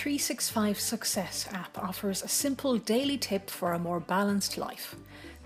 365 0.00 0.80
Success 0.80 1.46
app 1.52 1.76
offers 1.76 2.22
a 2.22 2.28
simple 2.28 2.78
daily 2.78 3.18
tip 3.18 3.50
for 3.50 3.74
a 3.74 3.78
more 3.78 4.00
balanced 4.00 4.56
life. 4.56 4.96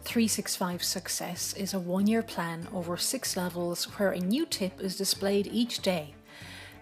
365 0.05 0.81
Success 0.81 1.55
is 1.55 1.75
a 1.75 1.81
one 1.81 2.07
year 2.07 2.23
plan 2.23 2.69
over 2.73 2.97
six 2.97 3.37
levels 3.37 3.87
where 3.99 4.13
a 4.13 4.21
new 4.21 4.47
tip 4.47 4.81
is 4.81 4.97
displayed 4.97 5.49
each 5.49 5.81
day. 5.81 6.15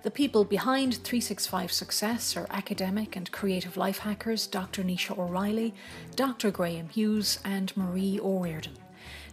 The 0.02 0.10
people 0.10 0.44
behind 0.44 0.96
365 0.96 1.72
Success 1.72 2.36
are 2.36 2.46
academic 2.50 3.16
and 3.16 3.32
creative 3.32 3.78
life 3.78 4.00
hackers 4.00 4.46
Dr. 4.46 4.82
Nisha 4.84 5.18
O'Reilly, 5.18 5.72
Dr. 6.14 6.50
Graham 6.50 6.90
Hughes, 6.90 7.38
and 7.42 7.74
Marie 7.74 8.20
O'Riordan. 8.20 8.76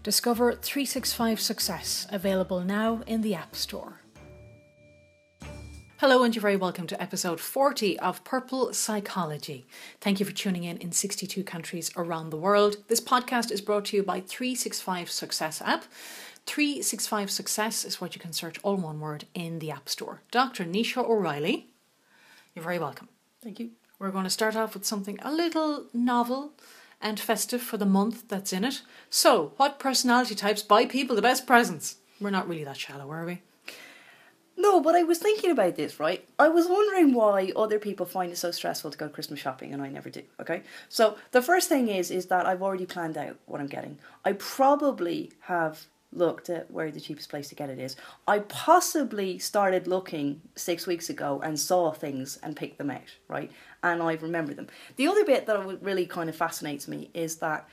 Discover 0.01 0.53
365 0.53 1.41
Success, 1.41 2.07
available 2.09 2.61
now 2.61 3.01
in 3.05 3.19
the 3.19 3.35
App 3.35 3.53
Store. 3.53 3.99
Hello, 5.99 6.23
and 6.23 6.33
you're 6.33 6.41
very 6.41 6.55
welcome 6.55 6.87
to 6.87 7.01
episode 7.01 7.41
40 7.41 7.99
of 7.99 8.23
Purple 8.23 8.73
Psychology. 8.73 9.67
Thank 9.99 10.21
you 10.21 10.25
for 10.25 10.31
tuning 10.31 10.63
in 10.63 10.77
in 10.77 10.93
62 10.93 11.43
countries 11.43 11.91
around 11.97 12.29
the 12.29 12.37
world. 12.37 12.77
This 12.87 13.01
podcast 13.01 13.51
is 13.51 13.59
brought 13.59 13.83
to 13.87 13.97
you 13.97 14.03
by 14.03 14.21
365 14.21 15.11
Success 15.11 15.61
app. 15.61 15.83
365 16.45 17.29
Success 17.29 17.83
is 17.83 17.99
what 17.99 18.15
you 18.15 18.21
can 18.21 18.31
search 18.31 18.61
all 18.63 18.77
one 18.77 19.01
word 19.01 19.25
in 19.33 19.59
the 19.59 19.71
App 19.71 19.89
Store. 19.89 20.21
Dr. 20.31 20.63
Nisha 20.63 21.03
O'Reilly, 21.03 21.67
you're 22.55 22.63
very 22.63 22.79
welcome. 22.79 23.09
Thank 23.43 23.59
you. 23.59 23.71
We're 23.99 24.11
going 24.11 24.23
to 24.23 24.29
start 24.29 24.55
off 24.55 24.75
with 24.75 24.85
something 24.85 25.19
a 25.21 25.33
little 25.33 25.87
novel 25.93 26.53
and 27.01 27.19
festive 27.19 27.61
for 27.61 27.75
the 27.75 27.85
month 27.85 28.29
that's 28.29 28.53
in 28.53 28.63
it. 28.63 28.83
So, 29.09 29.51
what 29.57 29.79
personality 29.79 30.35
types 30.35 30.63
buy 30.63 30.85
people 30.85 31.17
the 31.17 31.21
best 31.21 31.45
presents? 31.45 31.97
We're 32.21 32.29
not 32.29 32.47
really 32.47 32.63
that 32.63 32.77
shallow, 32.77 33.11
are 33.11 33.25
we? 33.25 33.41
No, 34.59 34.81
but 34.81 34.93
I 34.93 35.03
was 35.03 35.19
thinking 35.19 35.51
about 35.51 35.77
this, 35.77 36.01
right? 36.01 36.27
I 36.37 36.49
was 36.49 36.67
wondering 36.67 37.13
why 37.13 37.53
other 37.55 37.79
people 37.79 38.05
find 38.05 38.29
it 38.29 38.37
so 38.37 38.51
stressful 38.51 38.91
to 38.91 38.97
go 38.97 39.07
Christmas 39.07 39.39
shopping 39.39 39.73
and 39.73 39.81
I 39.81 39.87
never 39.87 40.09
do, 40.09 40.21
okay? 40.41 40.63
So 40.89 41.15
the 41.31 41.41
first 41.41 41.69
thing 41.69 41.87
is 41.87 42.11
is 42.11 42.25
that 42.25 42.45
I've 42.45 42.61
already 42.61 42.85
planned 42.85 43.17
out 43.17 43.37
what 43.45 43.61
I'm 43.61 43.67
getting. 43.67 43.99
I 44.25 44.33
probably 44.33 45.31
have 45.43 45.85
looked 46.11 46.49
at 46.49 46.69
where 46.69 46.91
the 46.91 46.99
cheapest 46.99 47.29
place 47.29 47.47
to 47.49 47.55
get 47.55 47.69
it 47.69 47.79
is. 47.79 47.95
I 48.27 48.39
possibly 48.39 49.39
started 49.39 49.87
looking 49.87 50.41
six 50.55 50.85
weeks 50.85 51.09
ago 51.09 51.39
and 51.41 51.57
saw 51.57 51.91
things 51.91 52.37
and 52.43 52.53
picked 52.53 52.79
them 52.79 52.91
out, 52.91 53.15
right? 53.29 53.49
And 53.81 54.03
I 54.03 54.15
remember 54.15 54.53
them. 54.53 54.67
The 54.97 55.07
other 55.07 55.23
bit 55.23 55.45
that 55.45 55.81
really 55.81 56.05
kind 56.05 56.29
of 56.29 56.35
fascinates 56.35 56.85
me 56.85 57.11
is 57.13 57.37
that 57.37 57.65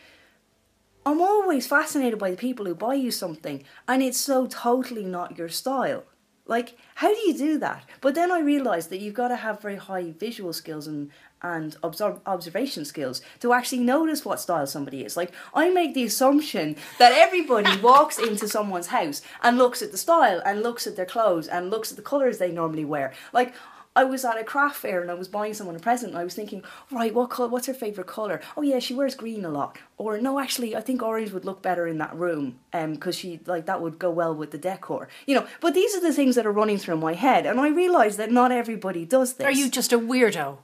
I'm 1.05 1.21
always 1.21 1.67
fascinated 1.67 2.21
by 2.21 2.31
the 2.31 2.37
people 2.37 2.65
who 2.67 2.77
buy 2.77 2.95
you 2.95 3.11
something 3.11 3.65
and 3.89 4.05
it's 4.05 4.19
so 4.19 4.47
totally 4.47 5.05
not 5.05 5.37
your 5.37 5.49
style. 5.49 6.05
Like, 6.47 6.77
how 6.97 7.09
do 7.09 7.21
you 7.21 7.37
do 7.37 7.59
that? 7.59 7.85
But 8.01 8.15
then 8.15 8.31
I 8.31 8.41
realised 8.41 8.91
that 8.91 9.01
you've 9.01 9.15
got 9.15 9.29
to 9.29 9.37
have 9.37 9.61
very 9.61 9.77
high 9.77 10.13
visual 10.13 10.53
skills 10.53 10.87
and 10.87 11.11
and 11.43 11.77
observ- 11.83 12.21
observation 12.27 12.85
skills 12.85 13.21
to 13.41 13.53
actually 13.53 13.81
notice 13.81 14.25
what 14.25 14.41
style 14.41 14.67
somebody 14.67 15.05
is. 15.05 15.17
Like, 15.17 15.33
I 15.55 15.69
make 15.69 15.95
the 15.95 16.05
assumption 16.05 16.77
that 16.99 17.13
everybody 17.13 17.79
walks 17.83 18.19
into 18.19 18.49
someone's 18.49 18.87
house 18.87 19.21
and 19.43 19.59
looks 19.59 19.83
at 19.83 19.93
the 19.93 19.99
style 19.99 20.41
and 20.47 20.63
looks 20.63 20.87
at 20.87 20.97
their 20.97 21.07
clothes 21.07 21.47
and 21.47 21.71
looks 21.71 21.91
at 21.91 21.97
the 21.97 22.03
colours 22.03 22.39
they 22.39 22.51
normally 22.51 22.87
wear. 22.87 23.13
Like, 23.33 23.55
I 23.97 24.05
was 24.05 24.25
at 24.25 24.39
a 24.39 24.45
craft 24.45 24.77
fair 24.77 25.01
and 25.01 25.11
I 25.11 25.15
was 25.15 25.27
buying 25.27 25.55
someone 25.55 25.75
a 25.75 25.81
present 25.81 26.13
and 26.13 26.21
I 26.21 26.25
was 26.25 26.35
thinking, 26.35 26.63
right, 26.91 27.15
what 27.15 27.31
color, 27.31 27.49
what's 27.49 27.67
her 27.67 27.75
favorite 27.75 28.07
color? 28.07 28.41
Oh 28.57 28.63
yeah, 28.63 28.79
she 28.79 28.95
wears 28.95 29.15
green 29.15 29.45
a 29.45 29.51
lot. 29.51 29.79
Or 29.97 30.19
no, 30.19 30.39
actually, 30.39 30.77
I 30.77 30.83
think 30.83 31.03
orange 31.03 31.33
would 31.33 31.47
look 31.47 31.63
better 31.63 31.87
in 31.87 31.97
that 31.99 32.15
room, 32.15 32.59
um, 32.75 32.93
because 32.93 33.17
she 33.17 33.41
like 33.47 33.65
that 33.67 33.81
would 33.81 33.99
go 33.99 34.11
well 34.11 34.35
with 34.35 34.51
the 34.51 34.59
decor. 34.59 35.09
You 35.27 35.37
know, 35.37 35.47
but 35.63 35.73
these 35.75 35.97
are 35.97 36.01
the 36.01 36.13
things 36.13 36.35
that 36.37 36.47
are 36.47 36.53
running 36.53 36.79
through 36.79 36.99
my 36.99 37.15
head, 37.15 37.47
and 37.47 37.59
I 37.59 37.69
realise 37.69 38.17
that 38.17 38.31
not 38.31 38.53
everybody 38.53 39.07
does 39.07 39.35
this. 39.35 39.47
Are 39.47 39.51
you 39.51 39.71
just 39.71 39.93
a 39.93 39.99
weirdo? 39.99 40.59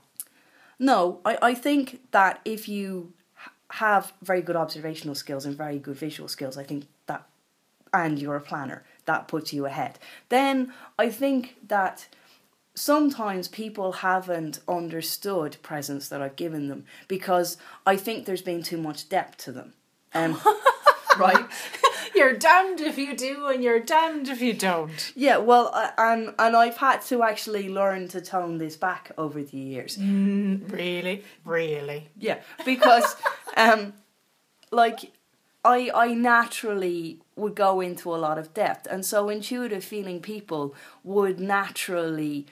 No, 0.77 1.19
I, 1.25 1.37
I 1.41 1.53
think 1.55 2.01
that 2.11 2.39
if 2.45 2.69
you 2.69 3.13
have 3.69 4.13
very 4.21 4.41
good 4.41 4.55
observational 4.55 5.15
skills 5.15 5.45
and 5.45 5.57
very 5.57 5.79
good 5.79 5.95
visual 5.95 6.29
skills, 6.29 6.57
I 6.57 6.63
think 6.63 6.85
that, 7.07 7.23
and 7.91 8.19
you're 8.19 8.35
a 8.35 8.41
planner, 8.41 8.83
that 9.05 9.27
puts 9.27 9.51
you 9.53 9.65
ahead. 9.65 9.97
Then 10.29 10.71
I 10.99 11.09
think 11.09 11.55
that 11.67 12.07
sometimes 12.75 13.47
people 13.47 13.91
haven't 13.91 14.59
understood 14.67 15.57
presents 15.61 16.09
that 16.09 16.21
I've 16.21 16.35
given 16.35 16.67
them 16.67 16.85
because 17.07 17.57
I 17.85 17.97
think 17.97 18.25
there's 18.25 18.41
been 18.41 18.63
too 18.63 18.77
much 18.77 19.09
depth 19.09 19.37
to 19.45 19.51
them. 19.51 19.73
Um, 20.13 20.39
right? 21.17 21.45
You're 22.15 22.33
damned 22.33 22.81
if 22.81 22.97
you 22.97 23.15
do, 23.15 23.47
and 23.47 23.63
you're 23.63 23.79
damned 23.79 24.29
if 24.29 24.39
you 24.39 24.53
don't. 24.53 25.11
Yeah, 25.15 25.37
well, 25.37 25.71
uh, 25.73 25.89
and 25.97 26.35
and 26.37 26.55
I've 26.55 26.77
had 26.77 27.01
to 27.03 27.23
actually 27.23 27.69
learn 27.69 28.07
to 28.09 28.21
tone 28.21 28.59
this 28.59 28.75
back 28.75 29.11
over 29.17 29.41
the 29.41 29.57
years. 29.57 29.97
Mm, 29.97 30.71
really, 30.71 31.23
really. 31.43 32.09
Yeah, 32.19 32.39
because, 32.65 33.15
um, 33.57 33.93
like, 34.71 35.11
I 35.65 35.89
I 35.95 36.13
naturally 36.13 37.19
would 37.35 37.55
go 37.55 37.81
into 37.81 38.13
a 38.13 38.17
lot 38.17 38.37
of 38.37 38.53
depth, 38.53 38.85
and 38.85 39.03
so 39.03 39.29
intuitive 39.29 39.83
feeling 39.83 40.19
people 40.21 40.75
would 41.03 41.39
naturally 41.39 42.45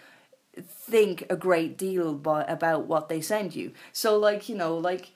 think 0.59 1.25
a 1.29 1.35
great 1.35 1.77
deal 1.77 2.13
by, 2.13 2.43
about 2.43 2.85
what 2.85 3.09
they 3.09 3.21
send 3.21 3.55
you. 3.55 3.71
So, 3.91 4.17
like 4.17 4.49
you 4.49 4.55
know, 4.55 4.77
like 4.77 5.11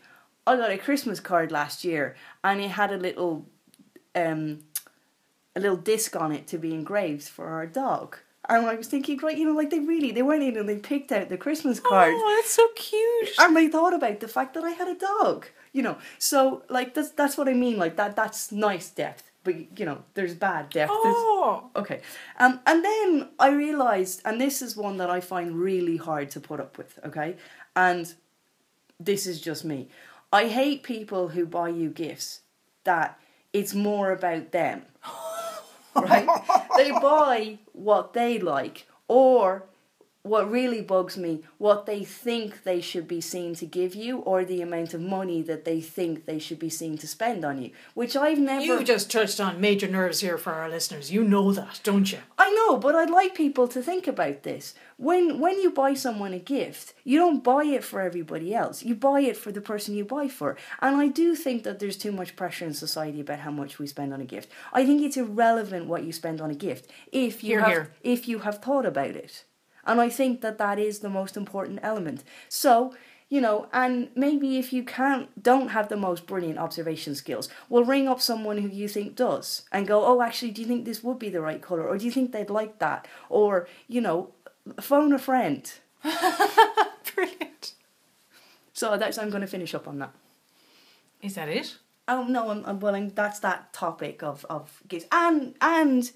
I 0.47 0.55
got 0.55 0.71
a 0.71 0.77
Christmas 0.77 1.19
card 1.19 1.51
last 1.51 1.83
year, 1.83 2.15
and 2.43 2.61
it 2.61 2.71
had 2.71 2.91
a 2.91 2.97
little, 2.97 3.47
um, 4.13 4.63
a 5.55 5.59
little 5.59 5.77
disc 5.77 6.15
on 6.15 6.31
it 6.31 6.47
to 6.47 6.57
be 6.57 6.73
engraved 6.73 7.27
for 7.27 7.47
our 7.47 7.65
dog. 7.65 8.17
And 8.47 8.65
I 8.67 8.75
was 8.75 8.87
thinking, 8.87 9.17
right, 9.19 9.37
you 9.37 9.45
know, 9.45 9.57
like 9.57 9.71
they 9.71 9.79
really 9.79 10.11
they 10.11 10.21
went 10.21 10.43
in 10.43 10.57
and 10.57 10.69
they 10.69 10.77
picked 10.77 11.11
out 11.11 11.29
the 11.29 11.37
Christmas 11.37 11.79
card. 11.79 12.13
Oh, 12.15 12.35
that's 12.37 12.53
so 12.53 12.67
cute. 12.75 13.31
And 13.39 13.55
they 13.55 13.67
thought 13.67 13.93
about 13.93 14.19
the 14.19 14.27
fact 14.27 14.53
that 14.53 14.63
I 14.63 14.71
had 14.71 14.87
a 14.87 14.95
dog. 14.95 15.47
You 15.73 15.81
know, 15.81 15.97
so 16.19 16.63
like 16.69 16.93
that's 16.93 17.09
that's 17.09 17.37
what 17.37 17.49
I 17.49 17.53
mean. 17.53 17.77
Like 17.77 17.97
that 17.97 18.15
that's 18.15 18.51
nice 18.51 18.89
depth. 18.89 19.31
But 19.45 19.79
you 19.79 19.85
know, 19.85 20.03
there's 20.15 20.33
bad 20.33 20.69
depth. 20.69 20.91
There's- 21.03 21.15
Oh, 21.17 21.69
Okay. 21.75 22.01
Um, 22.39 22.59
and 22.65 22.83
then 22.83 23.29
I 23.39 23.49
realized, 23.51 24.21
and 24.25 24.41
this 24.41 24.61
is 24.61 24.75
one 24.75 24.97
that 24.97 25.09
I 25.09 25.21
find 25.21 25.55
really 25.55 25.97
hard 25.97 26.31
to 26.31 26.39
put 26.41 26.59
up 26.59 26.77
with, 26.77 26.99
okay? 27.05 27.37
And 27.75 28.13
this 28.99 29.25
is 29.27 29.39
just 29.39 29.63
me. 29.63 29.87
I 30.33 30.47
hate 30.47 30.81
people 30.83 31.29
who 31.29 31.45
buy 31.45 31.69
you 31.69 31.89
gifts 31.89 32.41
that 32.83 33.19
it's 33.53 33.73
more 33.75 34.11
about 34.11 34.51
them. 34.51 34.81
right? 35.95 36.27
They 36.77 36.91
buy 36.91 37.59
what 37.73 38.13
they 38.13 38.39
like, 38.39 38.87
or 39.07 39.63
what 40.25 40.49
really 40.49 40.81
bugs 40.81 41.17
me, 41.17 41.43
what 41.59 41.85
they 41.85 42.03
think 42.03 42.63
they 42.63 42.81
should 42.81 43.07
be 43.07 43.21
seen 43.21 43.53
to 43.55 43.65
give 43.65 43.93
you, 43.93 44.19
or 44.19 44.43
the 44.43 44.61
amount 44.61 44.93
of 44.95 45.01
money 45.01 45.41
that 45.43 45.65
they 45.65 45.79
think 45.79 46.25
they 46.25 46.39
should 46.39 46.57
be 46.57 46.69
seen 46.69 46.97
to 46.97 47.07
spend 47.07 47.45
on 47.45 47.61
you. 47.61 47.69
Which 47.93 48.15
I've 48.17 48.39
never. 48.39 48.65
you 48.65 48.83
just 48.83 49.11
touched 49.11 49.39
on 49.39 49.61
major 49.61 49.87
nerves 49.87 50.21
here 50.21 50.39
for 50.39 50.53
our 50.53 50.67
listeners. 50.67 51.11
You 51.11 51.23
know 51.23 51.51
that, 51.53 51.79
don't 51.83 52.11
you? 52.11 52.19
I 52.39 52.49
know, 52.51 52.77
but 52.77 52.95
I'd 52.95 53.11
like 53.11 53.35
people 53.35 53.67
to 53.67 53.83
think 53.83 54.07
about 54.07 54.41
this. 54.41 54.73
When 54.97 55.39
when 55.39 55.59
you 55.61 55.69
buy 55.71 55.93
someone 55.93 56.33
a 56.33 56.39
gift, 56.39 56.93
you 57.03 57.19
don't 57.19 57.43
buy 57.43 57.63
it 57.65 57.83
for 57.83 58.01
everybody 58.01 58.55
else. 58.55 58.83
You 58.83 58.95
buy 58.95 59.19
it 59.21 59.37
for 59.37 59.51
the 59.51 59.61
person 59.61 59.93
you 59.93 60.05
buy 60.05 60.27
for. 60.27 60.57
And 60.81 60.95
I 60.95 61.07
do 61.07 61.35
think 61.35 61.63
that 61.63 61.77
there's 61.79 61.97
too 61.97 62.11
much 62.11 62.35
pressure 62.35 62.65
in 62.65 62.73
society 62.73 63.21
about 63.21 63.39
how 63.39 63.51
much 63.51 63.77
we 63.77 63.85
spend 63.87 64.11
on 64.13 64.21
a 64.21 64.25
gift. 64.25 64.49
I 64.73 64.85
think 64.85 65.01
it's 65.03 65.17
irrelevant 65.17 65.85
what 65.85 66.03
you 66.03 66.11
spend 66.11 66.41
on 66.41 66.49
a 66.49 66.55
gift 66.55 66.89
if 67.11 67.43
you 67.43 67.51
Hear, 67.51 67.59
have 67.59 67.69
hear. 67.69 67.91
if 68.03 68.27
you 68.27 68.39
have 68.39 68.59
thought 68.63 68.85
about 68.87 69.11
it. 69.25 69.43
And 69.85 70.01
I 70.01 70.09
think 70.09 70.41
that 70.41 70.57
that 70.57 70.79
is 70.79 70.99
the 70.99 71.09
most 71.09 71.37
important 71.37 71.79
element. 71.83 72.23
So, 72.49 72.93
you 73.29 73.41
know, 73.41 73.67
and 73.73 74.09
maybe 74.15 74.57
if 74.57 74.71
you 74.71 74.83
can't, 74.83 75.41
don't 75.41 75.69
have 75.69 75.89
the 75.89 75.97
most 75.97 76.27
brilliant 76.27 76.59
observation 76.59 77.15
skills, 77.15 77.49
well, 77.69 77.83
ring 77.83 78.07
up 78.07 78.21
someone 78.21 78.57
who 78.57 78.69
you 78.69 78.87
think 78.87 79.15
does 79.15 79.63
and 79.71 79.87
go, 79.87 80.05
oh, 80.05 80.21
actually, 80.21 80.51
do 80.51 80.61
you 80.61 80.67
think 80.67 80.85
this 80.85 81.03
would 81.03 81.19
be 81.19 81.29
the 81.29 81.41
right 81.41 81.61
colour? 81.61 81.87
Or 81.87 81.97
do 81.97 82.05
you 82.05 82.11
think 82.11 82.31
they'd 82.31 82.49
like 82.49 82.79
that? 82.79 83.07
Or, 83.29 83.67
you 83.87 84.01
know, 84.01 84.31
phone 84.79 85.13
a 85.13 85.19
friend. 85.19 85.71
Brilliant. 87.15 87.73
So 88.73 88.97
that's, 88.97 89.17
I'm 89.17 89.29
going 89.29 89.41
to 89.41 89.47
finish 89.47 89.73
up 89.73 89.87
on 89.87 89.99
that. 89.99 90.11
Is 91.21 91.33
that 91.35 91.49
it? 91.49 91.77
Oh 92.07 92.23
no, 92.23 92.49
I'm, 92.49 92.63
I'm 92.65 92.79
willing. 92.79 93.11
That's 93.15 93.39
that 93.39 93.73
topic 93.73 94.21
of 94.21 94.45
of 94.49 94.81
gifts 94.87 95.07
and 95.11 95.55
and 95.59 96.11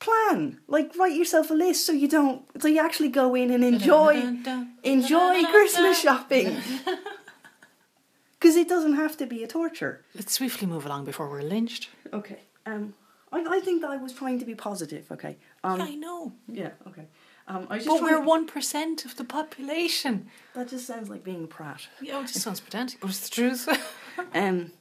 plan. 0.00 0.60
Like 0.66 0.96
write 0.96 1.16
yourself 1.16 1.50
a 1.50 1.54
list 1.54 1.86
so 1.86 1.92
you 1.92 2.08
don't 2.08 2.42
so 2.60 2.68
you 2.68 2.80
actually 2.80 3.10
go 3.10 3.34
in 3.34 3.50
and 3.50 3.62
enjoy 3.64 4.14
enjoy 4.82 5.44
Christmas 5.44 6.00
shopping. 6.00 6.56
Because 8.40 8.56
it 8.56 8.68
doesn't 8.70 8.94
have 8.94 9.18
to 9.18 9.26
be 9.26 9.44
a 9.44 9.46
torture. 9.46 10.02
Let's 10.14 10.32
swiftly 10.32 10.66
move 10.66 10.86
along 10.86 11.04
before 11.04 11.28
we're 11.28 11.42
lynched. 11.42 11.90
Okay. 12.10 12.38
Um, 12.64 12.94
I, 13.30 13.44
I 13.56 13.60
think 13.60 13.82
that 13.82 13.90
I 13.90 13.98
was 13.98 14.14
trying 14.14 14.38
to 14.38 14.46
be 14.46 14.54
positive. 14.54 15.12
Okay. 15.12 15.36
Um. 15.62 15.80
I 15.82 15.94
know. 15.94 16.32
Yeah. 16.48 16.70
Okay. 16.86 17.06
Um. 17.46 17.66
I 17.68 17.74
was 17.76 17.84
just 17.84 18.00
But 18.00 18.02
we're 18.02 18.24
one 18.24 18.46
percent 18.46 19.04
of 19.04 19.16
the 19.16 19.24
population. 19.24 20.28
That 20.54 20.68
just 20.70 20.86
sounds 20.86 21.10
like 21.10 21.22
being 21.22 21.44
a 21.44 21.46
prat. 21.46 21.86
Yeah, 22.00 22.20
it 22.20 22.28
just 22.28 22.40
sounds 22.40 22.60
pedantic, 22.60 23.00
but 23.00 23.10
it's 23.10 23.28
the 23.28 23.34
truth. 23.34 23.68
Um. 24.34 24.72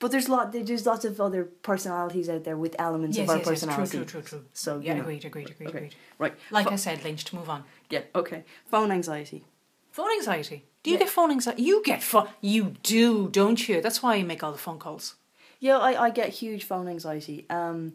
But 0.00 0.10
there's 0.10 0.28
lot 0.28 0.50
there's 0.52 0.86
lots 0.86 1.04
of 1.04 1.20
other 1.20 1.44
personalities 1.44 2.28
out 2.28 2.42
there 2.44 2.56
with 2.56 2.74
elements 2.78 3.16
Yes, 3.18 3.24
of 3.24 3.30
our 3.30 3.36
yes, 3.36 3.46
yes. 3.46 3.60
True, 3.60 3.68
personality. 3.68 3.96
true, 3.98 4.04
true, 4.06 4.22
true. 4.22 4.44
So 4.52 4.78
yeah, 4.78 4.88
you 4.88 4.94
know. 4.96 5.00
agreed, 5.02 5.24
agreed, 5.26 5.50
agreed, 5.50 5.68
Okay. 5.68 5.78
agreed. 5.78 5.94
Right. 6.18 6.34
Like 6.50 6.66
Pho- 6.66 6.72
I 6.72 6.76
said, 6.76 7.04
Lynch, 7.04 7.24
to 7.26 7.36
move 7.36 7.48
on. 7.50 7.64
yeah. 7.90 8.02
Okay. 8.14 8.44
Phone 8.70 8.90
anxiety. 8.90 9.44
Phone 9.92 10.10
anxiety. 10.18 10.64
Do 10.82 10.90
you 10.90 10.96
Yeah. 10.96 11.00
get 11.04 11.08
phone 11.10 11.30
anxiety? 11.30 11.62
You 11.62 11.82
get 11.84 12.02
phone. 12.02 12.28
You 12.40 12.74
do, 12.82 13.28
don't 13.28 13.68
you? 13.68 13.80
That's 13.82 14.02
why 14.02 14.14
you 14.16 14.24
make 14.24 14.42
all 14.42 14.52
the 14.52 14.58
phone 14.58 14.78
calls. 14.78 15.16
Yeah, 15.58 15.76
I, 15.78 16.04
I 16.06 16.10
get 16.10 16.30
huge 16.30 16.64
phone 16.64 16.88
anxiety. 16.88 17.44
Um, 17.50 17.92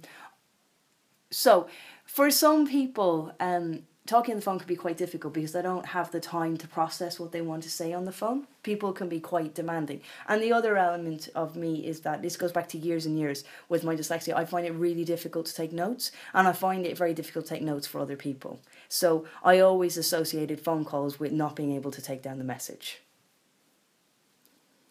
so, 1.32 1.68
for 2.06 2.30
some 2.30 2.68
people, 2.68 3.34
um, 3.40 3.84
talking 4.06 4.34
on 4.34 4.38
the 4.38 4.42
phone 4.42 4.60
can 4.60 4.68
be 4.68 4.76
quite 4.76 4.98
difficult 4.98 5.34
because 5.34 5.52
they 5.52 5.62
don't 5.62 5.88
have 5.88 6.12
the 6.12 6.20
time 6.20 6.58
to 6.58 6.68
process 6.68 7.20
what 7.20 7.32
they 7.32 7.42
want 7.42 7.64
to 7.64 7.70
say 7.70 7.92
on 7.94 8.06
the 8.06 8.12
phone. 8.12 8.48
People 8.64 8.94
can 8.94 9.10
be 9.10 9.20
quite 9.20 9.56
demanding. 9.56 10.02
And 10.28 10.42
the 10.42 10.54
other 10.54 10.78
element 10.78 11.30
of 11.36 11.56
me 11.56 11.86
is 11.86 12.02
that 12.02 12.22
this 12.22 12.38
goes 12.38 12.52
back 12.52 12.70
to 12.70 12.78
years 12.78 13.06
and 13.06 13.18
years 13.18 13.44
with 13.68 13.84
my 13.84 13.96
dyslexia. 13.96 14.36
I 14.36 14.46
find 14.46 14.66
it 14.66 14.74
really 14.74 15.04
difficult 15.04 15.48
to 15.48 15.56
take 15.56 15.72
notes, 15.72 16.12
and 16.34 16.48
I 16.48 16.54
find 16.54 16.86
it 16.86 16.98
very 16.98 17.14
difficult 17.14 17.46
to 17.46 17.56
take 17.56 17.64
notes 17.64 17.88
for 17.88 18.00
other 18.00 18.16
people. 18.16 18.60
So, 18.88 19.26
I 19.44 19.60
always 19.60 19.98
associated 19.98 20.60
phone 20.60 20.86
calls 20.86 21.20
with 21.20 21.32
not 21.32 21.56
being 21.56 21.74
able 21.74 21.92
to 21.92 22.02
take 22.02 22.22
down 22.22 22.38
the 22.38 22.44
message. 22.44 23.02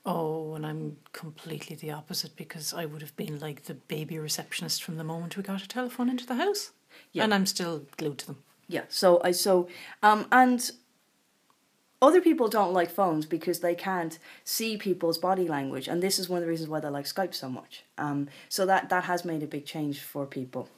Oh, 0.07 0.55
and 0.55 0.67
I'm 0.67 0.99
completely 1.13 1.77
the 1.77 1.93
opposite 1.93 2.37
because 2.37 2.75
I 2.75 2.85
would 2.85 3.01
have 3.01 3.17
been 3.17 3.39
like 3.39 3.65
the 3.65 3.75
baby 3.75 4.19
receptionist 4.19 4.83
from 4.83 4.97
the 4.97 5.05
moment 5.05 5.37
we 5.37 5.43
got 5.43 5.63
a 5.63 5.69
telephone 5.69 6.11
into 6.11 6.27
the 6.27 6.35
house. 6.35 6.73
Yeah. 7.13 7.25
And 7.25 7.33
I'm 7.33 7.47
still 7.47 7.87
glued 7.97 8.19
to 8.19 8.27
them. 8.27 8.43
Yeah. 8.69 8.85
So 8.89 9.21
I 9.23 9.33
so 9.33 9.69
um 10.03 10.27
and 10.33 10.71
other 12.05 12.21
people 12.21 12.49
don't 12.49 12.75
like 12.75 12.91
phones 12.91 13.25
because 13.25 13.61
they 13.61 13.75
can't 13.75 14.19
see 14.45 14.77
people's 14.77 15.17
body 15.17 15.49
language, 15.49 15.89
and 15.89 16.03
this 16.03 16.19
is 16.19 16.29
one 16.29 16.39
of 16.39 16.43
the 16.43 16.51
reasons 16.51 16.69
why 16.69 16.81
they 16.81 16.89
like 16.89 17.07
Skype 17.07 17.35
so 17.35 17.49
much. 17.49 17.85
Um, 17.97 18.29
so 18.49 18.67
that 18.67 18.91
that 18.91 19.05
has 19.05 19.25
made 19.25 19.43
a 19.43 19.47
big 19.47 19.65
change 19.65 20.01
for 20.01 20.27
people. 20.27 20.69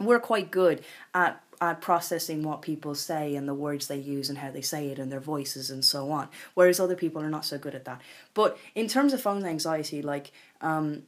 We're 0.00 0.20
quite 0.20 0.50
good 0.50 0.82
at 1.14 1.42
at 1.60 1.80
processing 1.80 2.42
what 2.42 2.62
people 2.62 2.94
say 2.94 3.34
and 3.34 3.48
the 3.48 3.54
words 3.54 3.88
they 3.88 3.98
use 3.98 4.28
and 4.28 4.38
how 4.38 4.50
they 4.50 4.60
say 4.60 4.88
it 4.88 4.98
and 4.98 5.10
their 5.10 5.20
voices 5.20 5.70
and 5.70 5.84
so 5.84 6.10
on. 6.10 6.28
Whereas 6.54 6.78
other 6.78 6.94
people 6.94 7.20
are 7.22 7.30
not 7.30 7.44
so 7.44 7.58
good 7.58 7.74
at 7.74 7.84
that. 7.84 8.00
But 8.34 8.56
in 8.74 8.86
terms 8.86 9.12
of 9.12 9.20
phone 9.20 9.44
anxiety, 9.44 10.00
like 10.00 10.30
um, 10.60 11.02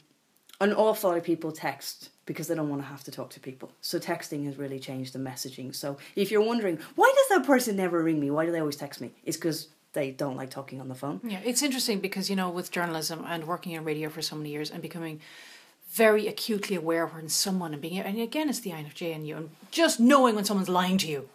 an 0.60 0.72
awful 0.72 1.10
lot 1.10 1.18
of 1.18 1.24
people 1.24 1.52
text 1.52 2.10
because 2.30 2.46
they 2.46 2.54
don't 2.54 2.68
want 2.68 2.80
to 2.80 2.86
have 2.86 3.02
to 3.02 3.10
talk 3.10 3.28
to 3.30 3.40
people. 3.40 3.72
So 3.80 3.98
texting 3.98 4.46
has 4.46 4.56
really 4.56 4.78
changed 4.78 5.12
the 5.12 5.18
messaging. 5.18 5.74
So 5.74 5.96
if 6.14 6.30
you're 6.30 6.40
wondering 6.40 6.78
why 6.94 7.12
does 7.16 7.36
that 7.36 7.44
person 7.44 7.74
never 7.74 8.00
ring 8.04 8.20
me, 8.20 8.30
why 8.30 8.46
do 8.46 8.52
they 8.52 8.60
always 8.60 8.76
text 8.76 9.00
me? 9.00 9.10
It's 9.24 9.36
because 9.36 9.66
they 9.94 10.12
don't 10.12 10.36
like 10.36 10.48
talking 10.48 10.80
on 10.80 10.86
the 10.86 10.94
phone. 10.94 11.18
Yeah, 11.24 11.40
it's 11.44 11.60
interesting 11.60 11.98
because, 11.98 12.30
you 12.30 12.36
know, 12.36 12.48
with 12.48 12.70
journalism 12.70 13.24
and 13.26 13.48
working 13.48 13.72
in 13.72 13.82
radio 13.82 14.08
for 14.08 14.22
so 14.22 14.36
many 14.36 14.50
years 14.50 14.70
and 14.70 14.80
becoming 14.80 15.18
very 15.90 16.28
acutely 16.28 16.76
aware 16.76 17.04
when 17.04 17.28
someone 17.28 17.72
and 17.72 17.82
being, 17.82 17.98
and 17.98 18.20
again, 18.20 18.48
it's 18.48 18.60
the 18.60 18.70
INFJ 18.70 19.12
in 19.12 19.24
you, 19.24 19.36
and 19.36 19.50
just 19.72 19.98
knowing 19.98 20.36
when 20.36 20.44
someone's 20.44 20.68
lying 20.68 20.98
to 20.98 21.08
you. 21.08 21.28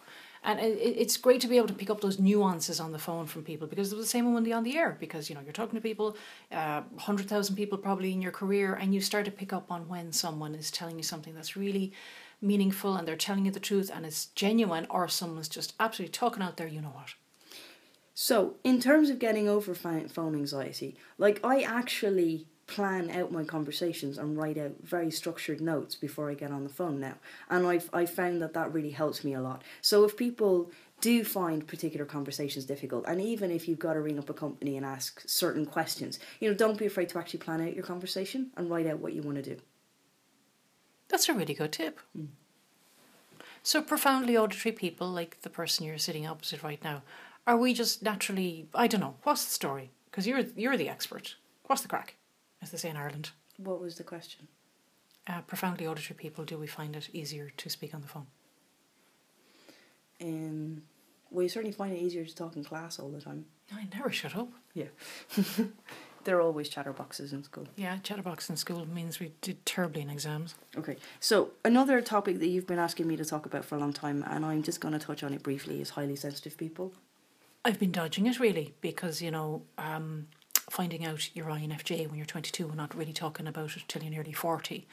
And 0.46 0.58
it, 0.60 0.78
it- 0.78 0.96
it's 1.02 1.16
great 1.18 1.40
to 1.42 1.48
be 1.48 1.56
able 1.58 1.66
to 1.68 1.74
pick 1.74 1.90
up 1.90 2.00
those 2.00 2.18
nuances 2.18 2.80
on 2.80 2.92
the 2.92 2.98
phone 2.98 3.26
from 3.26 3.42
people 3.42 3.66
because 3.66 3.92
it 3.92 3.96
the 3.96 4.06
same 4.06 4.32
when 4.32 4.44
they're 4.44 4.56
on 4.56 4.62
the 4.62 4.76
air 4.78 4.96
because, 4.98 5.28
you 5.28 5.34
know, 5.34 5.42
you're 5.42 5.52
talking 5.60 5.74
to 5.74 5.82
people, 5.82 6.16
uh, 6.52 6.82
100,000 6.82 7.56
people 7.56 7.76
probably 7.76 8.12
in 8.12 8.22
your 8.22 8.32
career, 8.32 8.74
and 8.74 8.94
you 8.94 9.00
start 9.00 9.24
to 9.26 9.30
pick 9.30 9.52
up 9.52 9.70
on 9.70 9.88
when 9.88 10.12
someone 10.12 10.54
is 10.54 10.70
telling 10.70 10.96
you 10.96 11.02
something 11.02 11.34
that's 11.34 11.56
really 11.56 11.92
meaningful 12.40 12.94
and 12.96 13.06
they're 13.08 13.16
telling 13.16 13.44
you 13.46 13.50
the 13.50 13.60
truth 13.60 13.90
and 13.92 14.06
it's 14.06 14.26
genuine 14.26 14.86
or 14.88 15.08
someone's 15.08 15.48
just 15.48 15.74
absolutely 15.80 16.12
talking 16.12 16.42
out 16.42 16.56
there, 16.56 16.68
you 16.68 16.80
know 16.80 16.94
what. 17.00 17.14
So, 18.14 18.54
in 18.64 18.80
terms 18.80 19.10
of 19.10 19.18
getting 19.18 19.46
over 19.48 19.74
phone 19.74 20.34
anxiety, 20.34 20.96
like 21.18 21.38
I 21.44 21.62
actually 21.62 22.46
plan 22.66 23.10
out 23.10 23.30
my 23.30 23.44
conversations 23.44 24.18
and 24.18 24.36
write 24.36 24.58
out 24.58 24.72
very 24.82 25.10
structured 25.10 25.60
notes 25.60 25.94
before 25.94 26.30
I 26.30 26.34
get 26.34 26.50
on 26.50 26.64
the 26.64 26.68
phone 26.68 26.98
now. 27.00 27.14
And 27.48 27.66
I've 27.66 27.88
I 27.92 28.06
found 28.06 28.42
that 28.42 28.54
that 28.54 28.72
really 28.72 28.90
helps 28.90 29.24
me 29.24 29.34
a 29.34 29.40
lot. 29.40 29.62
So 29.80 30.04
if 30.04 30.16
people 30.16 30.70
do 31.00 31.22
find 31.22 31.66
particular 31.66 32.06
conversations 32.06 32.64
difficult 32.64 33.04
and 33.06 33.20
even 33.20 33.50
if 33.50 33.68
you've 33.68 33.78
got 33.78 33.92
to 33.92 34.00
ring 34.00 34.18
up 34.18 34.30
a 34.30 34.34
company 34.34 34.76
and 34.76 34.84
ask 34.84 35.22
certain 35.26 35.66
questions, 35.66 36.18
you 36.40 36.48
know, 36.48 36.56
don't 36.56 36.78
be 36.78 36.86
afraid 36.86 37.08
to 37.10 37.18
actually 37.18 37.40
plan 37.40 37.60
out 37.60 37.74
your 37.74 37.84
conversation 37.84 38.50
and 38.56 38.70
write 38.70 38.86
out 38.86 38.98
what 38.98 39.12
you 39.12 39.22
want 39.22 39.36
to 39.36 39.42
do. 39.42 39.60
That's 41.08 41.28
a 41.28 41.34
really 41.34 41.54
good 41.54 41.72
tip. 41.72 42.00
Mm. 42.16 42.28
So, 43.62 43.82
profoundly 43.82 44.36
auditory 44.36 44.72
people, 44.72 45.08
like 45.08 45.42
the 45.42 45.50
person 45.50 45.86
you're 45.86 45.98
sitting 45.98 46.26
opposite 46.26 46.62
right 46.62 46.82
now, 46.82 47.02
are 47.46 47.56
we 47.56 47.74
just 47.74 48.02
naturally? 48.02 48.68
I 48.74 48.86
don't 48.86 49.00
know. 49.00 49.16
What's 49.22 49.44
the 49.44 49.50
story? 49.50 49.90
Because 50.10 50.26
you're 50.26 50.44
you're 50.56 50.76
the 50.76 50.88
expert. 50.88 51.36
What's 51.64 51.82
the 51.82 51.88
crack, 51.88 52.16
as 52.62 52.70
they 52.70 52.78
say 52.78 52.90
in 52.90 52.96
Ireland? 52.96 53.30
What 53.56 53.80
was 53.80 53.96
the 53.96 54.04
question? 54.04 54.48
Uh, 55.26 55.40
profoundly 55.42 55.86
auditory 55.86 56.16
people, 56.16 56.44
do 56.44 56.56
we 56.56 56.66
find 56.66 56.94
it 56.94 57.08
easier 57.12 57.50
to 57.56 57.68
speak 57.68 57.94
on 57.94 58.00
the 58.00 58.08
phone? 58.08 58.26
Um 60.20 60.82
well 61.30 61.42
you 61.42 61.48
certainly 61.48 61.72
find 61.72 61.92
it 61.92 61.98
easier 61.98 62.24
to 62.24 62.34
talk 62.34 62.56
in 62.56 62.64
class 62.64 62.98
all 62.98 63.10
the 63.10 63.20
time. 63.20 63.46
I 63.72 63.86
never 63.94 64.10
shut 64.10 64.36
up. 64.36 64.48
Yeah. 64.74 64.86
They're 66.24 66.40
always 66.40 66.68
chatterboxes 66.68 67.32
in 67.32 67.44
school. 67.44 67.68
Yeah, 67.76 67.98
chatterbox 67.98 68.50
in 68.50 68.56
school 68.56 68.84
means 68.84 69.20
we 69.20 69.32
did 69.42 69.64
terribly 69.64 70.02
in 70.02 70.10
exams. 70.10 70.56
Okay, 70.76 70.96
so 71.20 71.50
another 71.64 72.00
topic 72.00 72.40
that 72.40 72.48
you've 72.48 72.66
been 72.66 72.80
asking 72.80 73.06
me 73.06 73.16
to 73.16 73.24
talk 73.24 73.46
about 73.46 73.64
for 73.64 73.76
a 73.76 73.78
long 73.78 73.92
time, 73.92 74.24
and 74.26 74.44
I'm 74.44 74.64
just 74.64 74.80
going 74.80 74.92
to 74.92 74.98
touch 74.98 75.22
on 75.22 75.32
it 75.32 75.44
briefly, 75.44 75.80
is 75.80 75.90
highly 75.90 76.16
sensitive 76.16 76.56
people. 76.56 76.92
I've 77.64 77.78
been 77.78 77.92
dodging 77.92 78.26
it 78.26 78.40
really 78.40 78.74
because 78.80 79.22
you 79.22 79.30
know 79.30 79.62
um, 79.78 80.26
finding 80.70 81.04
out 81.04 81.30
you're 81.34 81.46
INFJ 81.46 82.08
when 82.08 82.16
you're 82.16 82.26
22 82.26 82.66
and 82.66 82.76
not 82.76 82.94
really 82.94 83.12
talking 83.12 83.46
about 83.46 83.76
it 83.76 83.84
till 83.88 84.02
you're 84.02 84.10
nearly 84.10 84.32
40, 84.32 84.86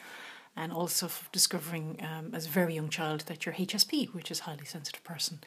and 0.56 0.72
also 0.72 1.08
discovering 1.32 1.98
um, 2.00 2.30
as 2.34 2.46
a 2.46 2.50
very 2.50 2.74
young 2.74 2.88
child 2.88 3.22
that 3.22 3.44
you're 3.44 3.54
HSP, 3.54 4.12
which 4.14 4.30
is 4.30 4.40
highly 4.40 4.64
sensitive 4.64 5.02
person. 5.04 5.40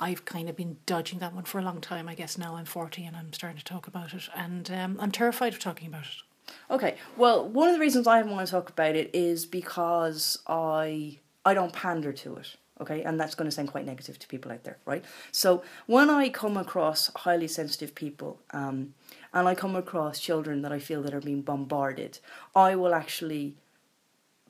I've 0.00 0.24
kind 0.24 0.48
of 0.48 0.56
been 0.56 0.78
dodging 0.86 1.18
that 1.20 1.34
one 1.34 1.44
for 1.44 1.58
a 1.58 1.62
long 1.62 1.80
time. 1.80 2.08
I 2.08 2.14
guess 2.14 2.36
now 2.36 2.56
I'm 2.56 2.64
40 2.64 3.04
and 3.04 3.16
I'm 3.16 3.32
starting 3.32 3.58
to 3.58 3.64
talk 3.64 3.86
about 3.86 4.14
it, 4.14 4.28
and 4.34 4.70
um, 4.70 4.96
I'm 5.00 5.12
terrified 5.12 5.52
of 5.52 5.58
talking 5.58 5.88
about 5.88 6.04
it. 6.04 6.52
Okay, 6.70 6.96
well, 7.16 7.48
one 7.48 7.68
of 7.68 7.74
the 7.74 7.80
reasons 7.80 8.06
I 8.06 8.22
want 8.22 8.46
to 8.46 8.50
talk 8.50 8.68
about 8.68 8.96
it 8.96 9.10
is 9.12 9.46
because 9.46 10.38
I 10.46 11.18
I 11.44 11.54
don't 11.54 11.72
pander 11.72 12.12
to 12.12 12.36
it. 12.36 12.56
Okay, 12.82 13.02
and 13.04 13.18
that's 13.18 13.36
going 13.36 13.48
to 13.48 13.54
sound 13.54 13.70
quite 13.70 13.86
negative 13.86 14.18
to 14.18 14.26
people 14.26 14.50
out 14.50 14.64
there, 14.64 14.76
right? 14.84 15.04
So 15.30 15.62
when 15.86 16.10
I 16.10 16.28
come 16.28 16.56
across 16.56 17.10
highly 17.16 17.46
sensitive 17.46 17.94
people, 17.94 18.40
um, 18.50 18.94
and 19.32 19.46
I 19.48 19.54
come 19.54 19.76
across 19.76 20.18
children 20.18 20.62
that 20.62 20.72
I 20.72 20.80
feel 20.80 21.00
that 21.02 21.14
are 21.14 21.20
being 21.20 21.42
bombarded, 21.42 22.18
I 22.56 22.74
will 22.74 22.92
actually 22.92 23.54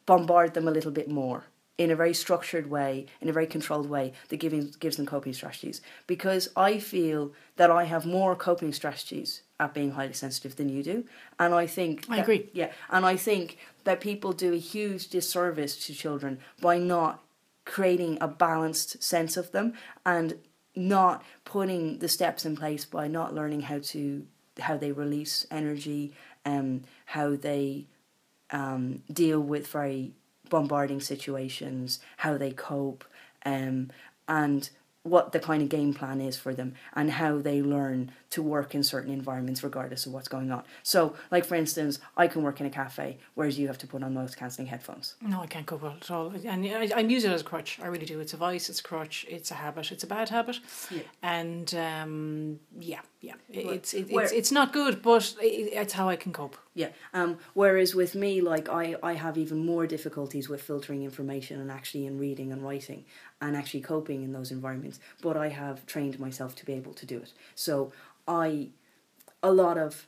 bombard 0.06 0.54
them 0.54 0.66
a 0.66 0.70
little 0.70 0.90
bit 0.90 1.08
more 1.08 1.44
in 1.78 1.90
a 1.90 1.96
very 1.96 2.14
structured 2.14 2.70
way, 2.70 3.06
in 3.20 3.28
a 3.28 3.32
very 3.32 3.46
controlled 3.46 3.88
way 3.88 4.12
that 4.28 4.36
giving, 4.38 4.72
gives 4.80 4.96
them 4.96 5.06
coping 5.06 5.32
strategies. 5.32 5.80
Because 6.06 6.48
I 6.56 6.78
feel 6.78 7.32
that 7.56 7.70
I 7.70 7.84
have 7.84 8.06
more 8.06 8.34
coping 8.34 8.72
strategies 8.72 9.42
at 9.58 9.74
being 9.74 9.92
highly 9.92 10.12
sensitive 10.12 10.56
than 10.56 10.68
you 10.68 10.82
do. 10.82 11.04
And 11.38 11.54
I 11.54 11.66
think. 11.66 12.06
I 12.08 12.16
that- 12.16 12.22
agree. 12.22 12.50
Yeah. 12.52 12.72
And 12.90 13.04
I 13.04 13.16
think 13.16 13.58
that 13.84 14.00
people 14.00 14.32
do 14.32 14.54
a 14.54 14.58
huge 14.58 15.08
disservice 15.08 15.86
to 15.86 15.94
children 15.94 16.38
by 16.60 16.78
not 16.78 17.22
creating 17.64 18.18
a 18.20 18.28
balanced 18.28 19.02
sense 19.02 19.36
of 19.36 19.52
them 19.52 19.74
and 20.04 20.38
not 20.74 21.22
putting 21.44 21.98
the 21.98 22.08
steps 22.08 22.44
in 22.44 22.56
place 22.56 22.84
by 22.84 23.06
not 23.06 23.34
learning 23.34 23.62
how 23.62 23.78
to 23.78 24.26
how 24.58 24.76
they 24.76 24.92
release 24.92 25.46
energy 25.50 26.12
and 26.44 26.86
how 27.06 27.34
they 27.36 27.86
um, 28.50 29.02
deal 29.10 29.40
with 29.40 29.66
very 29.66 30.12
bombarding 30.50 31.00
situations, 31.00 31.98
how 32.18 32.36
they 32.36 32.52
cope, 32.52 33.04
um, 33.46 33.90
and 34.28 34.68
what 35.04 35.32
the 35.32 35.40
kind 35.40 35.62
of 35.62 35.68
game 35.68 35.92
plan 35.92 36.20
is 36.20 36.36
for 36.36 36.54
them, 36.54 36.74
and 36.94 37.10
how 37.10 37.38
they 37.38 37.60
learn 37.60 38.12
to 38.30 38.42
work 38.42 38.74
in 38.74 38.82
certain 38.82 39.12
environments 39.12 39.62
regardless 39.62 40.06
of 40.06 40.12
what's 40.12 40.28
going 40.28 40.50
on. 40.52 40.62
So, 40.82 41.14
like 41.30 41.44
for 41.44 41.54
instance, 41.56 41.98
I 42.16 42.28
can 42.28 42.42
work 42.42 42.60
in 42.60 42.66
a 42.66 42.70
cafe, 42.70 43.18
whereas 43.34 43.58
you 43.58 43.66
have 43.66 43.78
to 43.78 43.86
put 43.86 44.02
on 44.02 44.14
noise 44.14 44.34
cancelling 44.34 44.68
headphones. 44.68 45.16
No, 45.20 45.40
I 45.40 45.46
can't 45.46 45.66
cope 45.66 45.82
with 45.82 45.92
it 45.92 46.02
at 46.02 46.10
all. 46.10 46.32
And 46.44 46.64
I, 46.66 46.90
I 46.96 47.00
use 47.00 47.24
it 47.24 47.32
as 47.32 47.40
a 47.40 47.44
crutch. 47.44 47.80
I 47.82 47.86
really 47.86 48.06
do. 48.06 48.20
It's 48.20 48.32
a 48.32 48.36
vice, 48.36 48.68
it's 48.70 48.80
a 48.80 48.82
crutch, 48.82 49.26
it's 49.28 49.50
a 49.50 49.54
habit, 49.54 49.90
it's 49.92 50.04
a 50.04 50.06
bad 50.06 50.28
habit. 50.28 50.60
Yeah. 50.90 51.02
And 51.22 51.74
um, 51.74 52.60
yeah, 52.78 53.00
yeah. 53.20 53.34
It's, 53.50 53.94
it, 53.94 54.06
it's, 54.08 54.32
it's 54.32 54.52
not 54.52 54.72
good, 54.72 55.02
but 55.02 55.34
it, 55.40 55.72
it's 55.72 55.92
how 55.92 56.08
I 56.08 56.16
can 56.16 56.32
cope. 56.32 56.56
Yeah. 56.74 56.88
Um, 57.12 57.38
whereas 57.52 57.94
with 57.94 58.14
me, 58.14 58.40
like 58.40 58.68
I, 58.68 58.96
I 59.02 59.12
have 59.14 59.36
even 59.36 59.64
more 59.64 59.86
difficulties 59.86 60.48
with 60.48 60.62
filtering 60.62 61.02
information 61.02 61.60
and 61.60 61.70
actually 61.70 62.06
in 62.06 62.18
reading 62.18 62.50
and 62.50 62.62
writing 62.62 63.04
and 63.40 63.56
actually 63.56 63.82
coping 63.82 64.22
in 64.22 64.32
those 64.32 64.50
environments. 64.50 64.98
But 65.20 65.36
I 65.36 65.48
have 65.48 65.84
trained 65.84 66.18
myself 66.18 66.54
to 66.56 66.64
be 66.64 66.72
able 66.72 66.94
to 66.94 67.04
do 67.04 67.18
it. 67.18 67.32
So 67.54 67.92
I, 68.26 68.68
a 69.42 69.52
lot 69.52 69.76
of 69.76 70.06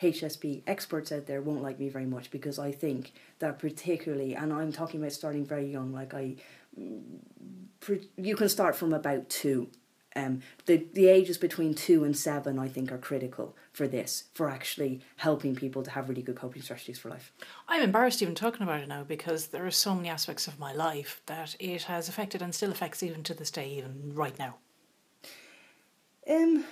HSP 0.00 0.62
experts 0.66 1.10
out 1.10 1.26
there 1.26 1.40
won't 1.40 1.62
like 1.62 1.80
me 1.80 1.88
very 1.88 2.06
much 2.06 2.30
because 2.30 2.58
I 2.58 2.70
think 2.70 3.12
that 3.40 3.58
particularly, 3.58 4.34
and 4.34 4.52
I'm 4.52 4.72
talking 4.72 5.00
about 5.00 5.12
starting 5.12 5.44
very 5.44 5.66
young. 5.66 5.92
Like 5.92 6.14
I, 6.14 6.36
pre- 7.80 8.08
you 8.16 8.36
can 8.36 8.48
start 8.48 8.76
from 8.76 8.92
about 8.92 9.28
two 9.28 9.68
Um, 10.14 10.42
the 10.66 10.86
the 10.92 11.08
ages 11.08 11.38
between 11.38 11.74
two 11.74 12.04
and 12.04 12.16
seven, 12.16 12.58
I 12.58 12.68
think, 12.68 12.92
are 12.92 12.98
critical 12.98 13.56
for 13.72 13.88
this, 13.88 14.24
for 14.34 14.50
actually 14.50 15.00
helping 15.16 15.54
people 15.54 15.82
to 15.82 15.90
have 15.90 16.08
really 16.08 16.22
good 16.22 16.36
coping 16.36 16.62
strategies 16.62 16.98
for 16.98 17.08
life. 17.08 17.32
I'm 17.66 17.82
embarrassed 17.82 18.20
even 18.20 18.34
talking 18.34 18.62
about 18.62 18.82
it 18.82 18.88
now 18.88 19.04
because 19.04 19.46
there 19.46 19.64
are 19.64 19.70
so 19.70 19.94
many 19.94 20.10
aspects 20.10 20.46
of 20.46 20.58
my 20.58 20.72
life 20.72 21.22
that 21.26 21.56
it 21.58 21.84
has 21.84 22.08
affected 22.08 22.42
and 22.42 22.54
still 22.54 22.70
affects 22.70 23.02
even 23.02 23.22
to 23.22 23.34
this 23.34 23.50
day, 23.50 23.70
even 23.70 24.12
right 24.14 24.38
now. 24.38 24.56
Um, 26.28 26.64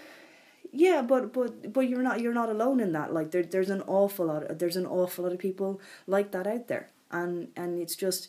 yeah, 0.71 1.01
but 1.01 1.33
but 1.33 1.73
but 1.73 1.89
you're 1.89 2.03
not 2.03 2.21
you're 2.21 2.35
not 2.35 2.51
alone 2.51 2.81
in 2.81 2.93
that. 2.93 3.13
Like 3.13 3.31
there 3.31 3.43
there's 3.43 3.71
an 3.71 3.83
awful 3.87 4.27
lot 4.27 4.51
of, 4.51 4.59
there's 4.59 4.77
an 4.77 4.87
awful 4.87 5.25
lot 5.25 5.33
of 5.33 5.39
people 5.39 5.81
like 6.07 6.31
that 6.33 6.47
out 6.47 6.69
there, 6.69 6.91
and 7.11 7.49
and 7.57 7.81
it's 7.81 7.97
just. 7.97 8.29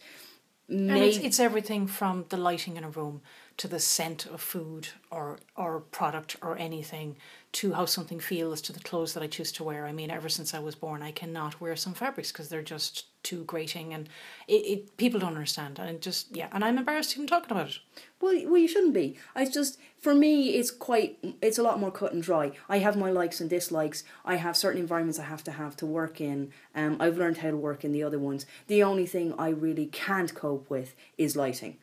And 0.70 0.92
it's, 0.92 1.18
it's 1.18 1.40
everything 1.42 1.86
from 1.86 2.24
the 2.30 2.38
lighting 2.38 2.78
in 2.78 2.86
a 2.86 2.90
room 2.90 3.20
to 3.58 3.68
the 3.68 3.80
scent 3.80 4.26
of 4.26 4.42
food 4.42 4.90
or 5.10 5.40
or 5.56 5.80
product 5.80 6.36
or 6.42 6.58
anything 6.58 7.16
to 7.52 7.74
how 7.74 7.86
something 7.86 8.20
feels 8.20 8.62
to 8.62 8.72
the 8.72 8.80
clothes 8.80 9.14
that 9.14 9.22
I 9.22 9.28
choose 9.28 9.52
to 9.54 9.64
wear. 9.64 9.86
I 9.86 9.92
mean, 9.92 10.10
ever 10.10 10.30
since 10.30 10.54
I 10.54 10.60
was 10.60 10.76
born, 10.76 11.02
I 11.02 11.12
cannot 11.12 11.60
wear 11.60 11.76
some 11.76 11.94
fabrics 11.94 12.32
because 12.32 12.48
they're 12.48 12.62
just 12.62 13.06
too 13.24 13.44
grating, 13.44 13.94
and 13.94 14.08
it, 14.48 14.54
it 14.54 14.98
people 14.98 15.20
don't 15.20 15.36
understand. 15.36 15.80
And 15.80 16.02
just 16.02 16.36
yeah, 16.36 16.48
and 16.52 16.64
I'm 16.64 16.78
embarrassed 16.78 17.14
even 17.16 17.28
talking 17.28 17.52
about 17.52 17.70
it. 17.70 17.80
Well, 18.22 18.40
well, 18.46 18.58
you 18.58 18.68
shouldn't 18.68 18.94
be. 18.94 19.18
I 19.36 19.46
just 19.46 19.78
for 19.98 20.16
me, 20.16 20.56
it's 20.56 20.72
quite 20.72 21.20
it's 21.42 21.58
a 21.58 21.64
lot 21.64 21.80
more 21.80 21.92
cut 21.92 22.14
and 22.14 22.24
dry. 22.24 22.54
I 22.70 22.78
have 22.80 22.98
my 22.98 23.12
likes 23.12 23.42
and 23.42 23.50
dislikes. 23.50 24.04
I 24.24 24.36
have 24.36 24.56
certain 24.56 24.82
environments 24.82 25.20
I 25.20 25.24
have 25.24 25.44
to 25.46 25.52
have 25.52 25.76
to 25.78 25.86
work 25.86 26.22
in. 26.22 26.52
Um, 26.74 26.98
I've 27.00 27.18
learned 27.18 27.38
how 27.38 27.52
to 27.52 27.58
work 27.58 27.84
in 27.84 27.92
the 27.92 28.04
other 28.04 28.20
ones. 28.20 28.46
The 28.68 28.84
only 28.84 29.06
thing 29.06 29.34
I 29.38 29.50
really 29.50 29.88
can't 29.88 30.34
cope 30.34 30.70
with 30.70 30.96
is 31.18 31.36
lighting. 31.36 31.78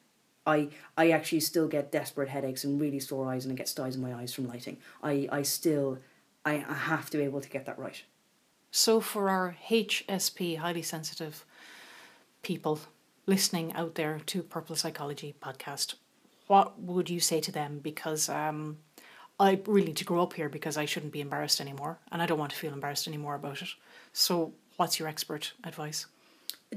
I, 0.48 0.68
I 0.96 1.10
actually 1.10 1.40
still 1.40 1.68
get 1.68 1.92
desperate 1.92 2.30
headaches 2.30 2.64
and 2.64 2.80
really 2.80 3.00
sore 3.00 3.30
eyes 3.30 3.44
and 3.44 3.52
I 3.52 3.56
get 3.56 3.68
styes 3.68 3.96
in 3.96 4.00
my 4.00 4.14
eyes 4.14 4.32
from 4.32 4.48
lighting. 4.48 4.78
I, 5.02 5.28
I 5.30 5.42
still 5.42 5.98
I, 6.44 6.64
I 6.66 6.74
have 6.74 7.10
to 7.10 7.18
be 7.18 7.24
able 7.24 7.42
to 7.42 7.48
get 7.50 7.66
that 7.66 7.78
right. 7.78 8.02
So 8.70 9.00
for 9.00 9.28
our 9.28 9.56
HSP 9.68 10.56
highly 10.56 10.82
sensitive 10.82 11.44
people 12.42 12.80
listening 13.26 13.74
out 13.74 13.94
there 13.96 14.20
to 14.26 14.42
Purple 14.42 14.74
Psychology 14.74 15.34
podcast, 15.42 15.94
what 16.46 16.80
would 16.80 17.10
you 17.10 17.20
say 17.20 17.40
to 17.40 17.52
them? 17.52 17.80
Because 17.82 18.30
um, 18.30 18.78
I 19.38 19.60
really 19.66 19.88
need 19.88 19.96
to 19.98 20.04
grow 20.04 20.22
up 20.22 20.32
here 20.32 20.48
because 20.48 20.78
I 20.78 20.86
shouldn't 20.86 21.12
be 21.12 21.20
embarrassed 21.20 21.60
anymore 21.60 21.98
and 22.10 22.22
I 22.22 22.26
don't 22.26 22.38
want 22.38 22.52
to 22.52 22.58
feel 22.58 22.72
embarrassed 22.72 23.06
anymore 23.06 23.34
about 23.34 23.60
it. 23.60 23.68
So 24.14 24.54
what's 24.76 24.98
your 24.98 25.08
expert 25.08 25.52
advice? 25.62 26.06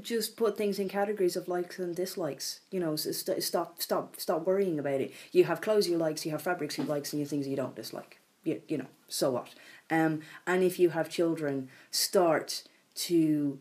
Just 0.01 0.38
put 0.38 0.57
things 0.57 0.79
in 0.79 0.88
categories 0.88 1.36
of 1.36 1.48
likes 1.48 1.79
and 1.79 1.95
dislikes. 1.95 2.62
You 2.71 2.79
know, 2.79 2.95
st- 2.95 3.43
stop, 3.43 3.81
stop, 3.81 4.15
stop 4.17 4.45
worrying 4.45 4.79
about 4.79 5.01
it. 5.01 5.13
You 5.31 5.43
have 5.45 5.62
clothes 5.62 5.88
you 5.88 5.98
likes, 5.98 6.25
you 6.25 6.31
have 6.31 6.41
fabrics 6.41 6.77
you 6.77 6.86
likes, 6.86 7.12
and 7.12 7.19
you 7.19 7.25
have 7.25 7.29
things 7.29 7.48
you 7.48 7.55
don't 7.55 7.75
dislike. 7.75 8.19
You, 8.43 8.62
you 8.67 8.77
know, 8.77 8.88
so 9.07 9.31
what? 9.31 9.53
Um, 9.89 10.21
and 10.48 10.63
if 10.63 10.79
you 10.79 10.89
have 10.91 11.10
children, 11.10 11.69
start 11.91 12.63
to 12.95 13.60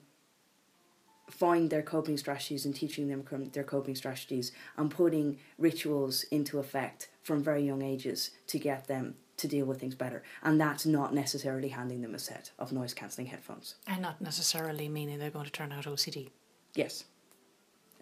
find 1.28 1.70
their 1.70 1.82
coping 1.82 2.16
strategies 2.16 2.64
and 2.64 2.74
teaching 2.74 3.08
them 3.08 3.24
their 3.52 3.64
coping 3.64 3.94
strategies 3.94 4.52
and 4.76 4.90
putting 4.90 5.38
rituals 5.58 6.24
into 6.24 6.58
effect 6.58 7.08
from 7.22 7.42
very 7.42 7.64
young 7.64 7.82
ages 7.82 8.30
to 8.48 8.58
get 8.58 8.86
them 8.88 9.14
to 9.40 9.48
deal 9.48 9.66
with 9.66 9.80
things 9.80 9.94
better. 9.94 10.22
And 10.42 10.60
that's 10.60 10.86
not 10.86 11.14
necessarily 11.14 11.68
handing 11.68 12.02
them 12.02 12.14
a 12.14 12.18
set 12.18 12.50
of 12.58 12.72
noise 12.72 12.94
cancelling 12.94 13.26
headphones. 13.28 13.74
And 13.86 14.02
not 14.02 14.20
necessarily 14.20 14.88
meaning 14.88 15.18
they're 15.18 15.30
going 15.30 15.46
to 15.46 15.52
turn 15.52 15.72
out 15.72 15.84
OCD. 15.84 16.30
Yes. 16.74 17.04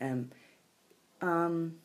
Um, 0.01 0.31
um, 1.21 1.77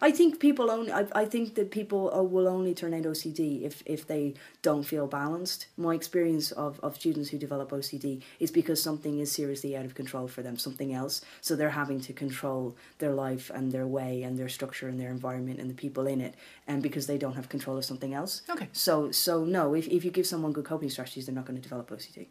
I 0.00 0.10
think 0.10 0.40
people 0.40 0.70
only. 0.70 0.92
I, 0.92 1.06
I 1.14 1.24
think 1.24 1.54
that 1.54 1.70
people 1.70 2.14
uh, 2.14 2.22
will 2.22 2.48
only 2.48 2.74
turn 2.74 2.94
out 2.94 3.02
OCD 3.02 3.62
if, 3.62 3.82
if 3.86 4.06
they 4.06 4.34
don't 4.62 4.82
feel 4.82 5.06
balanced. 5.06 5.66
My 5.76 5.94
experience 5.94 6.52
of, 6.52 6.80
of 6.82 6.96
students 6.96 7.30
who 7.30 7.38
develop 7.38 7.70
OCD 7.70 8.22
is 8.40 8.50
because 8.50 8.82
something 8.82 9.18
is 9.18 9.32
seriously 9.32 9.76
out 9.76 9.84
of 9.84 9.94
control 9.94 10.28
for 10.28 10.42
them, 10.42 10.58
something 10.58 10.92
else. 10.92 11.22
So 11.40 11.56
they're 11.56 11.70
having 11.70 12.00
to 12.00 12.12
control 12.12 12.76
their 12.98 13.12
life 13.12 13.50
and 13.54 13.72
their 13.72 13.86
way 13.86 14.22
and 14.22 14.38
their 14.38 14.48
structure 14.48 14.88
and 14.88 15.00
their 15.00 15.10
environment 15.10 15.60
and 15.60 15.70
the 15.70 15.74
people 15.74 16.06
in 16.06 16.20
it, 16.20 16.34
and 16.66 16.82
because 16.82 17.06
they 17.06 17.18
don't 17.18 17.34
have 17.34 17.48
control 17.48 17.76
of 17.76 17.84
something 17.84 18.14
else. 18.14 18.42
Okay. 18.50 18.68
So 18.72 19.10
so 19.10 19.44
no, 19.44 19.74
if 19.74 19.86
if 19.88 20.04
you 20.04 20.10
give 20.10 20.26
someone 20.26 20.52
good 20.52 20.64
coping 20.64 20.90
strategies, 20.90 21.26
they're 21.26 21.34
not 21.34 21.46
going 21.46 21.56
to 21.56 21.62
develop 21.62 21.90
OCD. 21.90 22.26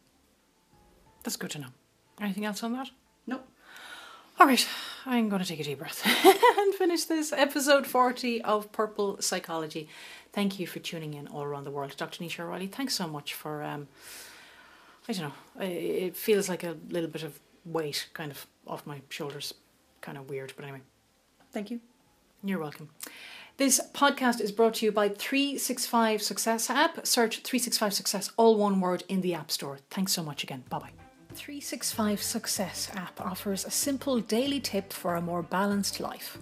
That's 1.23 1.37
good 1.37 1.51
to 1.51 1.59
know. 1.59 1.69
Anything 2.21 2.45
else 2.45 2.63
on 2.63 2.73
that? 2.73 2.91
All 4.37 4.47
right, 4.47 4.67
I'm 5.05 5.29
going 5.29 5.41
to 5.41 5.47
take 5.47 5.61
a 5.61 5.63
deep 5.63 5.79
breath 5.79 6.05
and 6.57 6.75
finish 6.75 7.05
this 7.05 7.31
episode 7.31 7.87
40 7.87 8.41
of 8.41 8.69
Purple 8.73 9.21
Psychology. 9.21 9.87
Thank 10.33 10.59
you 10.59 10.67
for 10.67 10.79
tuning 10.79 11.13
in 11.13 11.27
all 11.27 11.43
around 11.43 11.63
the 11.63 11.71
world. 11.71 11.95
Dr. 11.95 12.21
Nisha 12.21 12.41
O'Reilly, 12.41 12.67
thanks 12.67 12.93
so 12.93 13.07
much 13.07 13.33
for, 13.33 13.63
um, 13.63 13.87
I 15.07 15.13
don't 15.13 15.29
know, 15.29 15.63
it 15.63 16.17
feels 16.17 16.49
like 16.49 16.65
a 16.65 16.75
little 16.89 17.09
bit 17.09 17.23
of 17.23 17.39
weight 17.63 18.09
kind 18.13 18.29
of 18.29 18.45
off 18.67 18.85
my 18.85 19.01
shoulders. 19.07 19.53
Kind 20.01 20.17
of 20.17 20.29
weird, 20.29 20.51
but 20.57 20.65
anyway. 20.65 20.81
Thank 21.53 21.71
you. 21.71 21.79
You're 22.43 22.59
welcome. 22.59 22.89
This 23.55 23.79
podcast 23.93 24.41
is 24.41 24.51
brought 24.51 24.75
to 24.75 24.85
you 24.85 24.91
by 24.91 25.07
365 25.07 26.21
Success 26.21 26.69
app. 26.69 27.07
Search 27.07 27.37
365 27.37 27.93
Success, 27.93 28.29
all 28.35 28.57
one 28.57 28.81
word, 28.81 29.03
in 29.07 29.21
the 29.21 29.33
App 29.33 29.49
Store. 29.49 29.79
Thanks 29.89 30.11
so 30.11 30.21
much 30.21 30.43
again. 30.43 30.65
Bye 30.69 30.79
bye. 30.79 31.04
365 31.35 32.21
Success 32.21 32.89
app 32.95 33.19
offers 33.19 33.65
a 33.65 33.71
simple 33.71 34.21
daily 34.21 34.61
tip 34.61 34.93
for 34.93 35.15
a 35.15 35.21
more 35.21 35.41
balanced 35.43 35.99
life. 35.99 36.37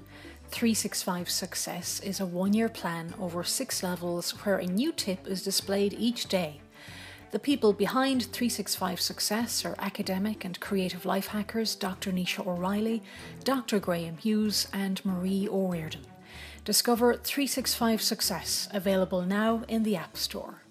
365 0.51 1.31
Success 1.31 1.99
is 2.01 2.19
a 2.19 2.25
one 2.27 2.53
year 2.53 2.69
plan 2.69 3.15
over 3.19 3.43
six 3.43 3.81
levels 3.81 4.31
where 4.45 4.57
a 4.57 4.67
new 4.67 4.91
tip 4.91 5.27
is 5.27 5.41
displayed 5.41 5.95
each 5.97 6.27
day. 6.27 6.61
The 7.31 7.39
people 7.39 7.73
behind 7.73 8.25
365 8.25 9.01
Success 9.01 9.65
are 9.65 9.75
academic 9.79 10.45
and 10.45 10.59
creative 10.59 11.05
life 11.05 11.27
hackers 11.27 11.73
Dr. 11.73 12.11
Nisha 12.11 12.45
O'Reilly, 12.45 13.01
Dr. 13.43 13.79
Graham 13.79 14.17
Hughes, 14.17 14.67
and 14.71 15.03
Marie 15.03 15.47
O'Riordan. 15.49 16.05
Discover 16.65 17.15
365 17.15 17.99
Success, 17.99 18.69
available 18.71 19.23
now 19.23 19.63
in 19.67 19.81
the 19.81 19.95
App 19.95 20.15
Store. 20.15 20.62